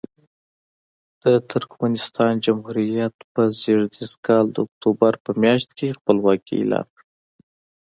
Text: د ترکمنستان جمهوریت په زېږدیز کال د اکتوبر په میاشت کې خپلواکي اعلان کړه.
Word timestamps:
د 1.23 1.25
ترکمنستان 1.51 2.31
جمهوریت 2.45 3.15
په 3.33 3.41
زېږدیز 3.61 4.13
کال 4.25 4.45
د 4.51 4.57
اکتوبر 4.65 5.13
په 5.23 5.31
میاشت 5.41 5.69
کې 5.77 5.95
خپلواکي 5.97 6.53
اعلان 6.59 6.85
کړه. 6.93 7.01